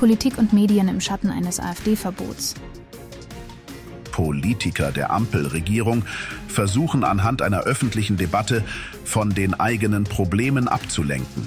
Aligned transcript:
Politik 0.00 0.38
und 0.38 0.54
Medien 0.54 0.88
im 0.88 0.98
Schatten 0.98 1.28
eines 1.28 1.60
AfD-Verbots. 1.60 2.54
Politiker 4.10 4.92
der 4.92 5.10
Ampelregierung 5.10 6.04
versuchen 6.48 7.04
anhand 7.04 7.42
einer 7.42 7.64
öffentlichen 7.64 8.16
Debatte 8.16 8.64
von 9.04 9.34
den 9.34 9.52
eigenen 9.52 10.04
Problemen 10.04 10.68
abzulenken. 10.68 11.46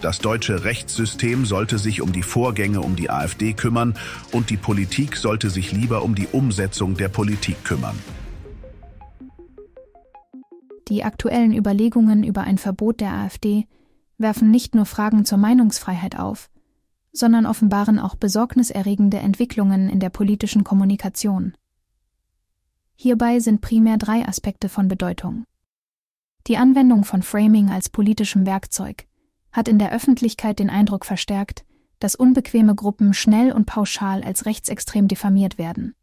Das 0.00 0.20
deutsche 0.20 0.64
Rechtssystem 0.64 1.44
sollte 1.44 1.76
sich 1.76 2.00
um 2.00 2.12
die 2.12 2.22
Vorgänge 2.22 2.80
um 2.80 2.96
die 2.96 3.10
AfD 3.10 3.52
kümmern 3.52 3.96
und 4.32 4.48
die 4.48 4.56
Politik 4.56 5.16
sollte 5.16 5.50
sich 5.50 5.72
lieber 5.72 6.04
um 6.04 6.14
die 6.14 6.28
Umsetzung 6.32 6.96
der 6.96 7.10
Politik 7.10 7.62
kümmern. 7.64 7.98
Die 10.88 11.04
aktuellen 11.04 11.54
Überlegungen 11.54 12.24
über 12.24 12.40
ein 12.44 12.56
Verbot 12.56 13.00
der 13.02 13.12
AfD 13.12 13.66
werfen 14.16 14.50
nicht 14.50 14.74
nur 14.74 14.86
Fragen 14.86 15.26
zur 15.26 15.36
Meinungsfreiheit 15.36 16.18
auf, 16.18 16.48
sondern 17.12 17.46
offenbaren 17.46 17.98
auch 17.98 18.14
besorgniserregende 18.14 19.18
Entwicklungen 19.18 19.88
in 19.88 20.00
der 20.00 20.10
politischen 20.10 20.64
Kommunikation. 20.64 21.54
Hierbei 22.94 23.40
sind 23.40 23.60
primär 23.60 23.98
drei 23.98 24.26
Aspekte 24.26 24.68
von 24.68 24.88
Bedeutung. 24.88 25.44
Die 26.46 26.56
Anwendung 26.56 27.04
von 27.04 27.22
Framing 27.22 27.70
als 27.70 27.88
politischem 27.88 28.46
Werkzeug 28.46 29.06
hat 29.52 29.68
in 29.68 29.78
der 29.78 29.92
Öffentlichkeit 29.92 30.58
den 30.58 30.70
Eindruck 30.70 31.04
verstärkt, 31.04 31.64
dass 31.98 32.14
unbequeme 32.14 32.74
Gruppen 32.74 33.14
schnell 33.14 33.52
und 33.52 33.66
pauschal 33.66 34.24
als 34.24 34.46
rechtsextrem 34.46 35.06
diffamiert 35.06 35.58
werden. 35.58 35.94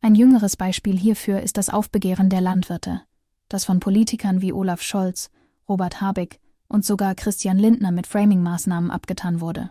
Ein 0.00 0.16
jüngeres 0.16 0.56
Beispiel 0.56 0.98
hierfür 0.98 1.40
ist 1.40 1.56
das 1.56 1.68
Aufbegehren 1.68 2.30
der 2.30 2.40
Landwirte, 2.40 3.02
das 3.48 3.64
von 3.64 3.78
Politikern 3.78 4.40
wie 4.40 4.52
Olaf 4.52 4.82
Scholz, 4.82 5.30
Robert 5.68 6.00
Habeck 6.00 6.40
und 6.66 6.84
sogar 6.84 7.14
Christian 7.14 7.58
Lindner 7.58 7.92
mit 7.92 8.08
Framing-Maßnahmen 8.08 8.90
abgetan 8.90 9.40
wurde. 9.40 9.70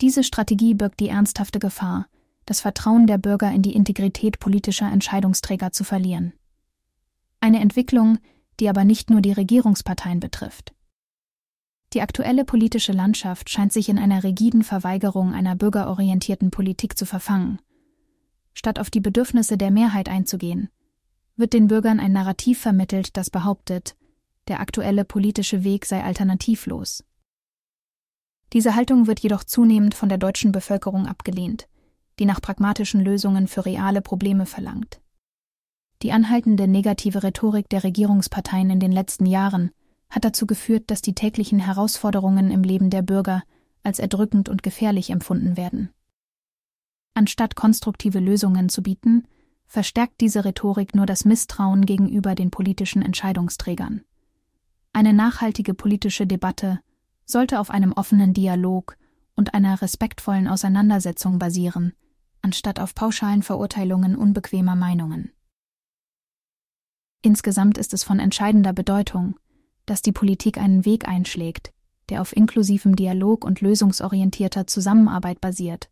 Diese 0.00 0.22
Strategie 0.22 0.74
birgt 0.74 1.00
die 1.00 1.08
ernsthafte 1.08 1.58
Gefahr, 1.58 2.06
das 2.46 2.60
Vertrauen 2.60 3.06
der 3.06 3.18
Bürger 3.18 3.50
in 3.50 3.62
die 3.62 3.74
Integrität 3.74 4.38
politischer 4.38 4.90
Entscheidungsträger 4.90 5.72
zu 5.72 5.84
verlieren. 5.84 6.32
Eine 7.40 7.60
Entwicklung, 7.60 8.18
die 8.60 8.68
aber 8.68 8.84
nicht 8.84 9.10
nur 9.10 9.20
die 9.20 9.32
Regierungsparteien 9.32 10.20
betrifft. 10.20 10.72
Die 11.94 12.02
aktuelle 12.02 12.44
politische 12.44 12.92
Landschaft 12.92 13.48
scheint 13.48 13.72
sich 13.72 13.88
in 13.88 13.98
einer 13.98 14.22
rigiden 14.22 14.62
Verweigerung 14.62 15.32
einer 15.32 15.56
bürgerorientierten 15.56 16.50
Politik 16.50 16.98
zu 16.98 17.06
verfangen. 17.06 17.60
Statt 18.54 18.78
auf 18.78 18.90
die 18.90 19.00
Bedürfnisse 19.00 19.56
der 19.56 19.70
Mehrheit 19.70 20.08
einzugehen, 20.08 20.68
wird 21.36 21.52
den 21.52 21.68
Bürgern 21.68 22.00
ein 22.00 22.12
Narrativ 22.12 22.60
vermittelt, 22.60 23.16
das 23.16 23.30
behauptet, 23.30 23.96
der 24.48 24.60
aktuelle 24.60 25.04
politische 25.04 25.64
Weg 25.64 25.86
sei 25.86 26.02
alternativlos. 26.02 27.04
Diese 28.52 28.74
Haltung 28.74 29.06
wird 29.06 29.20
jedoch 29.20 29.44
zunehmend 29.44 29.94
von 29.94 30.08
der 30.08 30.18
deutschen 30.18 30.52
Bevölkerung 30.52 31.06
abgelehnt, 31.06 31.68
die 32.18 32.24
nach 32.24 32.40
pragmatischen 32.40 33.00
Lösungen 33.00 33.46
für 33.46 33.66
reale 33.66 34.00
Probleme 34.00 34.46
verlangt. 34.46 35.00
Die 36.02 36.12
anhaltende 36.12 36.68
negative 36.68 37.22
Rhetorik 37.22 37.68
der 37.68 37.84
Regierungsparteien 37.84 38.70
in 38.70 38.80
den 38.80 38.92
letzten 38.92 39.26
Jahren 39.26 39.70
hat 40.10 40.24
dazu 40.24 40.46
geführt, 40.46 40.84
dass 40.86 41.02
die 41.02 41.14
täglichen 41.14 41.58
Herausforderungen 41.58 42.50
im 42.50 42.62
Leben 42.62 42.88
der 42.90 43.02
Bürger 43.02 43.42
als 43.82 43.98
erdrückend 43.98 44.48
und 44.48 44.62
gefährlich 44.62 45.10
empfunden 45.10 45.56
werden. 45.56 45.90
Anstatt 47.14 47.56
konstruktive 47.56 48.20
Lösungen 48.20 48.68
zu 48.68 48.82
bieten, 48.82 49.26
verstärkt 49.66 50.20
diese 50.20 50.44
Rhetorik 50.44 50.94
nur 50.94 51.04
das 51.04 51.24
Misstrauen 51.24 51.84
gegenüber 51.84 52.34
den 52.34 52.50
politischen 52.50 53.02
Entscheidungsträgern. 53.02 54.02
Eine 54.92 55.12
nachhaltige 55.12 55.74
politische 55.74 56.26
Debatte 56.26 56.80
sollte 57.28 57.60
auf 57.60 57.70
einem 57.70 57.92
offenen 57.92 58.32
Dialog 58.32 58.96
und 59.36 59.54
einer 59.54 59.80
respektvollen 59.80 60.48
Auseinandersetzung 60.48 61.38
basieren, 61.38 61.92
anstatt 62.42 62.80
auf 62.80 62.94
pauschalen 62.94 63.42
Verurteilungen 63.42 64.16
unbequemer 64.16 64.74
Meinungen. 64.74 65.30
Insgesamt 67.22 67.78
ist 67.78 67.92
es 67.92 68.02
von 68.02 68.18
entscheidender 68.18 68.72
Bedeutung, 68.72 69.38
dass 69.86 70.02
die 70.02 70.12
Politik 70.12 70.58
einen 70.58 70.84
Weg 70.84 71.06
einschlägt, 71.06 71.72
der 72.08 72.22
auf 72.22 72.34
inklusivem 72.34 72.96
Dialog 72.96 73.44
und 73.44 73.60
lösungsorientierter 73.60 74.66
Zusammenarbeit 74.66 75.40
basiert, 75.40 75.90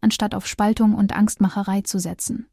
anstatt 0.00 0.34
auf 0.34 0.46
Spaltung 0.46 0.94
und 0.94 1.12
Angstmacherei 1.12 1.80
zu 1.82 1.98
setzen. 1.98 2.46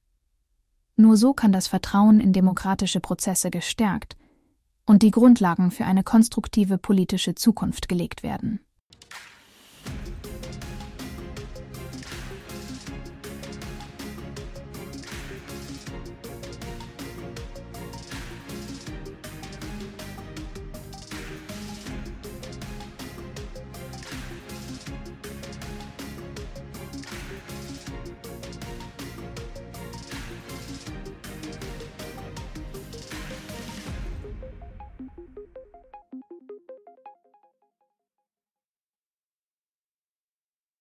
Nur 0.95 1.17
so 1.17 1.33
kann 1.33 1.51
das 1.51 1.67
Vertrauen 1.67 2.19
in 2.19 2.33
demokratische 2.33 3.01
Prozesse 3.01 3.51
gestärkt 3.51 4.15
und 4.85 5.03
die 5.03 5.11
Grundlagen 5.11 5.71
für 5.71 5.85
eine 5.85 6.03
konstruktive 6.03 6.77
politische 6.77 7.35
Zukunft 7.35 7.89
gelegt 7.89 8.23
werden. 8.23 8.59